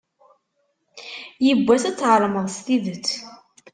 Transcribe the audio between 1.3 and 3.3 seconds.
Yiwwas ad tεelmeḍ s tidet.